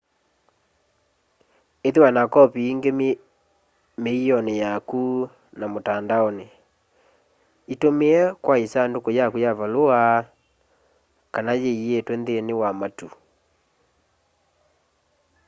[1.87, 2.91] ithiwa na kopi ingi
[4.03, 5.01] miioni yaku
[5.59, 6.47] na mutandaoni
[7.73, 9.99] itumie kwa isanduku yaku ya valua
[11.33, 13.07] kana yiyitwe nthini wa matu”